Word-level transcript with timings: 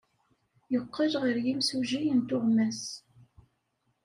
Yeqqel 0.71 1.13
ɣer 1.21 1.35
yimsujji 1.45 2.01
n 2.17 2.19
tuɣmas. 2.29 2.81